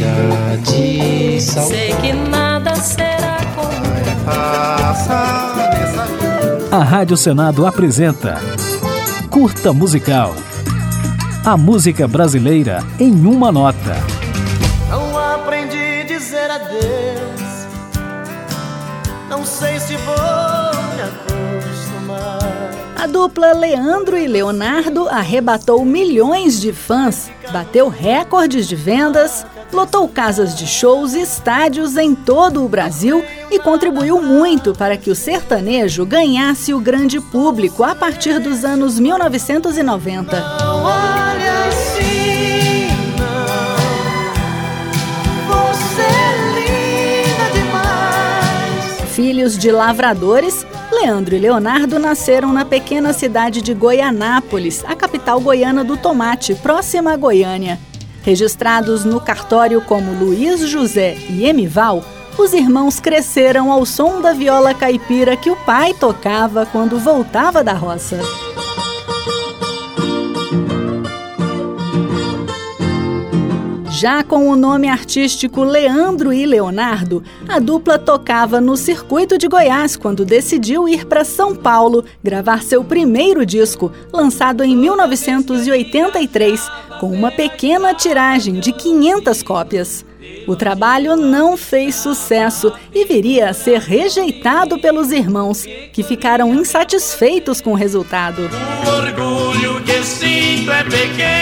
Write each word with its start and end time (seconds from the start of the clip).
chega 0.00 0.56
de 0.64 1.40
saudade. 1.40 1.76
Sei 1.76 1.94
que 1.96 2.12
nada 2.12 2.74
será 2.76 3.36
como 3.54 3.70
A 6.72 6.84
Rádio 6.84 7.16
Senado 7.16 7.66
apresenta 7.66 8.40
Curta 9.28 9.72
Musical. 9.72 10.34
A 11.44 11.56
música 11.56 12.06
brasileira 12.06 12.84
em 12.98 13.26
uma 13.26 13.50
nota. 13.50 13.96
Não 14.88 15.18
aprendi 15.18 16.00
a 16.00 16.04
dizer 16.04 16.50
adeus. 16.50 17.66
Não 19.28 19.44
sei 19.44 19.80
se 19.80 19.96
vou 19.96 20.14
me 20.14 21.02
acostumar. 21.02 22.38
A 22.96 23.06
dupla 23.06 23.52
Leandro 23.52 24.16
e 24.16 24.28
Leonardo 24.28 25.08
arrebatou 25.08 25.84
milhões 25.84 26.60
de 26.60 26.72
fãs, 26.72 27.30
bateu 27.50 27.88
recordes 27.88 28.68
de 28.68 28.76
vendas, 28.76 29.46
lotou 29.72 30.08
casas 30.08 30.54
de 30.54 30.66
shows 30.66 31.14
e 31.14 31.20
estádios 31.20 31.96
em 31.96 32.14
todo 32.14 32.64
o 32.64 32.68
Brasil 32.68 33.24
e 33.50 33.58
contribuiu 33.58 34.20
muito 34.20 34.74
para 34.74 34.96
que 34.96 35.10
o 35.10 35.14
sertanejo 35.14 36.04
ganhasse 36.04 36.74
o 36.74 36.80
grande 36.80 37.20
público 37.20 37.84
a 37.84 37.94
partir 37.94 38.38
dos 38.38 38.64
anos 38.64 38.98
1990. 38.98 40.40
Não 40.60 40.84
olhe 40.84 41.48
assim, 41.68 42.88
é. 49.02 49.06
Filhos 49.06 49.58
de 49.58 49.70
lavradores, 49.70 50.66
Leandro 50.90 51.34
e 51.34 51.38
Leonardo 51.38 51.98
nasceram 51.98 52.52
na 52.52 52.64
pequena 52.64 53.12
cidade 53.12 53.60
de 53.62 53.74
Goianápolis, 53.74 54.84
a 54.84 54.96
capital 54.96 55.40
goiana 55.40 55.84
do 55.84 55.96
tomate, 55.96 56.54
próxima 56.54 57.12
a 57.12 57.16
Goiânia. 57.16 57.78
Registrados 58.22 59.04
no 59.04 59.20
cartório 59.20 59.80
como 59.80 60.12
Luiz 60.12 60.60
José 60.60 61.16
e 61.28 61.44
Emival, 61.44 62.04
os 62.38 62.52
irmãos 62.52 63.00
cresceram 63.00 63.72
ao 63.72 63.84
som 63.84 64.20
da 64.20 64.32
viola 64.32 64.74
caipira 64.74 65.36
que 65.36 65.50
o 65.50 65.56
pai 65.56 65.94
tocava 65.94 66.66
quando 66.66 66.98
voltava 66.98 67.64
da 67.64 67.72
roça. 67.72 68.18
Já 74.00 74.24
com 74.24 74.48
o 74.48 74.56
nome 74.56 74.88
artístico 74.88 75.62
Leandro 75.62 76.32
e 76.32 76.46
Leonardo, 76.46 77.22
a 77.46 77.58
dupla 77.58 77.98
tocava 77.98 78.58
no 78.58 78.74
circuito 78.74 79.36
de 79.36 79.46
Goiás 79.46 79.94
quando 79.94 80.24
decidiu 80.24 80.88
ir 80.88 81.04
para 81.04 81.22
São 81.22 81.54
Paulo 81.54 82.02
gravar 82.24 82.62
seu 82.62 82.82
primeiro 82.82 83.44
disco, 83.44 83.92
lançado 84.10 84.64
em 84.64 84.74
1983, 84.74 86.66
com 87.00 87.10
uma 87.10 87.32
pequena 87.32 87.94
tiragem 87.94 88.60
de 88.60 88.72
500 88.72 89.42
cópias. 89.42 90.04
O 90.46 90.54
trabalho 90.54 91.16
não 91.16 91.56
fez 91.56 91.94
sucesso 91.94 92.70
e 92.94 93.06
viria 93.06 93.48
a 93.48 93.54
ser 93.54 93.80
rejeitado 93.80 94.78
pelos 94.78 95.10
irmãos, 95.10 95.64
que 95.94 96.02
ficaram 96.02 96.54
insatisfeitos 96.54 97.62
com 97.62 97.72
o 97.72 97.74
resultado. 97.74 98.50
O 98.84 98.88
orgulho 98.90 99.82
que 99.82 100.02
sinto 100.04 100.70
é 100.70 100.84
pequeno 100.84 101.39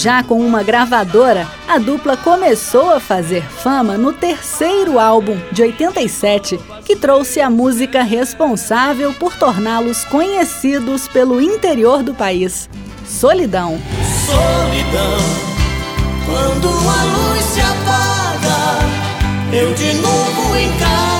Já 0.00 0.22
com 0.22 0.40
uma 0.40 0.62
gravadora, 0.62 1.46
a 1.68 1.76
dupla 1.76 2.16
começou 2.16 2.90
a 2.90 2.98
fazer 2.98 3.42
fama 3.42 3.98
no 3.98 4.14
terceiro 4.14 4.98
álbum, 4.98 5.36
de 5.52 5.60
87, 5.60 6.58
que 6.86 6.96
trouxe 6.96 7.38
a 7.38 7.50
música 7.50 8.02
responsável 8.02 9.12
por 9.12 9.36
torná-los 9.36 10.02
conhecidos 10.06 11.06
pelo 11.06 11.38
interior 11.38 12.02
do 12.02 12.14
país: 12.14 12.66
Solidão. 13.04 13.78
Solidão, 14.24 15.18
quando 16.24 16.68
a 16.68 17.04
luz 17.04 17.44
se 17.44 17.60
apaga, 17.60 18.78
eu 19.52 19.74
de 19.74 19.92
novo 20.00 20.56
em 20.56 20.78
casa. 20.78 21.19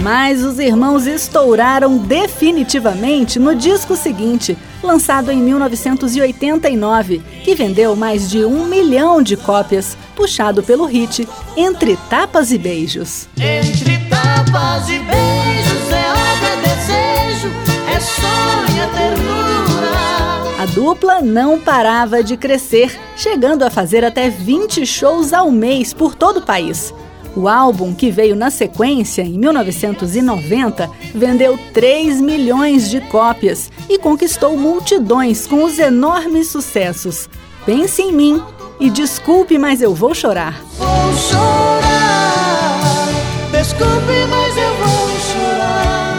Mas 0.00 0.42
os 0.42 0.58
irmãos 0.58 1.06
estouraram 1.06 1.98
definitivamente 1.98 3.38
no 3.38 3.54
disco 3.54 3.94
seguinte, 3.94 4.56
lançado 4.82 5.30
em 5.30 5.36
1989, 5.42 7.20
que 7.44 7.54
vendeu 7.54 7.94
mais 7.94 8.28
de 8.28 8.44
um 8.44 8.64
milhão 8.64 9.22
de 9.22 9.36
cópias, 9.36 9.96
puxado 10.16 10.62
pelo 10.62 10.86
hit 10.86 11.28
Entre 11.56 11.96
Tapas 12.08 12.50
e 12.50 12.58
Beijos. 12.58 13.28
Entre 13.36 13.98
tapas 14.08 14.88
e 14.88 14.98
beijos 14.98 15.92
é 15.92 16.10
obra, 16.10 16.48
é 16.48 16.56
desejo, 16.62 17.48
é 17.94 18.00
sonho, 18.00 18.82
é 18.82 18.86
ternura. 18.96 20.62
A 20.62 20.66
dupla 20.66 21.20
não 21.20 21.60
parava 21.60 22.22
de 22.22 22.36
crescer, 22.36 22.98
chegando 23.16 23.62
a 23.62 23.70
fazer 23.70 24.04
até 24.04 24.28
20 24.30 24.84
shows 24.86 25.32
ao 25.32 25.50
mês 25.50 25.92
por 25.92 26.14
todo 26.14 26.38
o 26.38 26.42
país. 26.42 26.92
O 27.36 27.48
álbum, 27.48 27.94
que 27.94 28.10
veio 28.10 28.34
na 28.34 28.50
sequência, 28.50 29.22
em 29.22 29.38
1990, 29.38 30.90
vendeu 31.14 31.58
3 31.72 32.20
milhões 32.20 32.90
de 32.90 33.00
cópias 33.02 33.70
e 33.88 33.98
conquistou 33.98 34.56
multidões 34.56 35.46
com 35.46 35.64
os 35.64 35.78
enormes 35.78 36.48
sucessos 36.48 37.28
Pense 37.64 38.02
em 38.02 38.12
Mim 38.12 38.42
e 38.78 38.88
Desculpe, 38.88 39.58
mas 39.58 39.82
eu 39.82 39.94
vou 39.94 40.14
chorar. 40.14 40.60
Vou 40.78 40.88
chorar, 41.14 43.08
desculpe, 43.52 44.26
mas 44.28 44.56
eu 44.56 44.74
vou 44.76 45.08
chorar. 45.20 46.16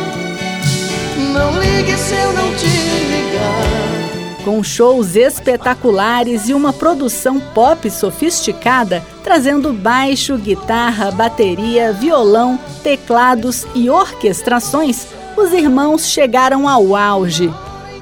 Não 1.34 1.60
ligue 1.60 1.98
se 1.98 2.14
eu 2.14 2.34
não 2.34 2.56
te 2.56 2.68
ligar. 2.68 3.21
Com 4.44 4.64
shows 4.64 5.16
espetaculares 5.16 6.50
e 6.50 6.54
uma 6.54 6.74
produção 6.74 7.40
pop 7.40 7.88
sofisticada, 7.92 9.06
trazendo 9.24 9.72
baixo, 9.72 10.36
guitarra, 10.36 11.12
bateria, 11.12 11.94
violão, 11.94 12.60
teclados 12.82 13.68
e 13.76 13.88
orquestrações, 13.88 15.06
os 15.38 15.54
irmãos 15.54 16.08
chegaram 16.08 16.68
ao 16.68 16.96
auge. 16.96 17.54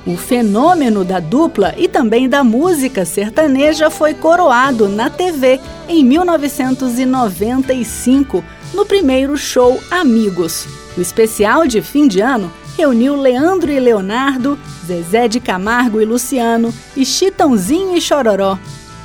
O 0.08 0.16
fenômeno 0.16 1.04
da 1.04 1.20
dupla 1.20 1.76
e 1.78 1.90
também 1.90 2.30
da 2.30 2.42
música 2.42 3.04
sertaneja 3.04 3.90
foi 3.90 4.14
coroado 4.14 4.88
na 4.88 5.10
TV 5.10 5.60
em 5.90 6.06
1995, 6.06 8.42
no 8.74 8.86
primeiro 8.86 9.36
show 9.36 9.78
Amigos. 9.92 10.66
O 10.98 11.02
especial 11.02 11.68
de 11.68 11.82
fim 11.82 12.08
de 12.08 12.22
ano 12.22 12.50
reuniu 12.80 13.16
Leandro 13.18 13.70
e 13.70 13.78
Leonardo, 13.78 14.58
Zezé 14.86 15.28
de 15.28 15.42
Camargo 15.42 16.00
e 16.00 16.06
Luciano 16.06 16.74
e 16.96 17.06
Chitãozinho 17.06 17.94
e 17.94 18.00
Chororó. 18.00 18.58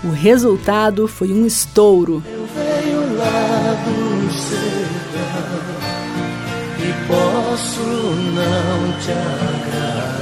O 0.04 0.10
resultado 0.10 1.08
foi 1.08 1.32
um 1.32 1.44
estouro. 1.44 2.22
Eu 2.24 2.46
venho 2.54 3.18
lá 3.18 3.74
do 3.84 4.32
sertão 4.32 5.58
e 6.78 6.92
posso 7.08 7.82
não 7.82 8.92
te 9.00 9.10
agradar. 9.10 10.20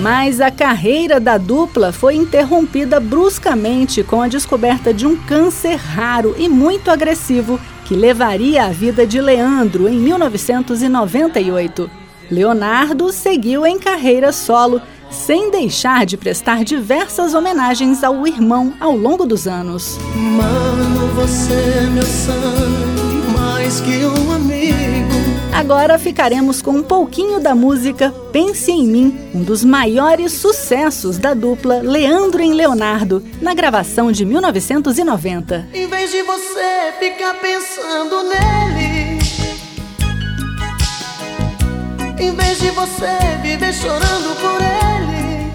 Mas 0.00 0.40
a 0.40 0.52
carreira 0.52 1.18
da 1.18 1.36
dupla 1.36 1.92
foi 1.92 2.14
interrompida 2.14 3.00
bruscamente 3.00 4.04
com 4.04 4.22
a 4.22 4.28
descoberta 4.28 4.94
de 4.94 5.04
um 5.04 5.16
câncer 5.16 5.74
raro 5.74 6.36
e 6.38 6.48
muito 6.48 6.92
agressivo 6.92 7.58
que 7.86 7.96
levaria 7.96 8.66
a 8.66 8.68
vida 8.68 9.04
de 9.04 9.20
Leandro 9.20 9.88
em 9.88 9.98
1998. 9.98 11.98
Leonardo 12.30 13.12
seguiu 13.12 13.66
em 13.66 13.78
carreira 13.78 14.32
solo, 14.32 14.80
sem 15.10 15.50
deixar 15.50 16.06
de 16.06 16.16
prestar 16.16 16.64
diversas 16.64 17.34
homenagens 17.34 18.04
ao 18.04 18.26
irmão 18.26 18.72
ao 18.78 18.96
longo 18.96 19.26
dos 19.26 19.48
anos. 19.48 19.98
Mano, 20.14 21.08
você 21.08 21.52
é 21.52 21.90
meu 21.90 22.02
sangue, 22.04 23.32
mais 23.36 23.80
que 23.80 24.04
um 24.06 24.32
amigo. 24.32 25.20
Agora 25.52 25.98
ficaremos 25.98 26.62
com 26.62 26.70
um 26.70 26.82
pouquinho 26.82 27.40
da 27.40 27.54
música 27.54 28.14
Pense 28.32 28.70
em 28.70 28.86
Mim, 28.86 29.18
um 29.34 29.42
dos 29.42 29.64
maiores 29.64 30.32
sucessos 30.32 31.18
da 31.18 31.34
dupla 31.34 31.82
Leandro 31.82 32.40
e 32.40 32.52
Leonardo, 32.52 33.22
na 33.42 33.52
gravação 33.52 34.10
de 34.12 34.24
1990. 34.24 35.68
Em 35.74 35.86
vez 35.86 36.10
de 36.12 36.22
você 36.22 36.94
ficar 36.98 37.34
pensando 37.34 38.22
nele, 38.22 38.79
em 42.20 42.34
vez 42.34 42.58
de 42.60 42.70
você 42.70 43.16
viver 43.42 43.72
chorando 43.72 44.36
por 44.40 44.60
ele, 44.60 45.50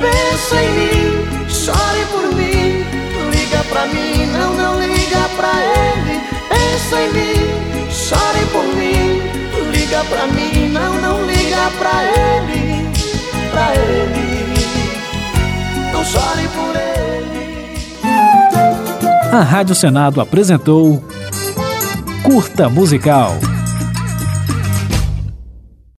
pensa 0.00 0.56
em 0.62 0.70
mim, 0.72 1.26
chore 1.50 2.04
por 2.10 2.34
mim, 2.34 2.84
liga 3.30 3.62
pra 3.68 3.86
mim, 3.86 4.26
não, 4.32 4.54
não 4.54 4.80
liga 4.80 5.28
pra 5.36 5.52
ele, 5.52 6.18
pensa 6.48 7.02
em 7.02 7.12
mim, 7.12 7.34
chore 7.90 8.46
por 8.52 8.64
mim, 8.74 9.20
liga 9.70 10.02
pra 10.04 10.26
mim, 10.28 10.68
não, 10.72 10.94
não 11.00 11.26
liga 11.26 11.70
pra 11.78 12.04
ele, 12.04 12.88
pra 13.50 13.74
ele, 13.74 14.48
não 15.92 16.02
chore 16.04 16.48
por 16.54 16.74
ele. 16.74 16.92
A 19.30 19.42
Rádio 19.42 19.74
Senado 19.74 20.20
apresentou 20.22 21.04
Curta 22.22 22.68
Musical. 22.70 23.51